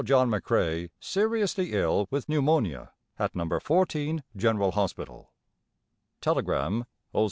John 0.03 0.31
McCrae 0.31 0.89
seriously 0.99 1.73
ill 1.73 2.07
with 2.09 2.27
pneumonia 2.27 2.91
at 3.19 3.35
No. 3.35 3.59
14 3.59 4.23
General 4.35 4.71
Hospital. 4.71 5.29
Telegram: 6.21 6.85
O. 7.13 7.19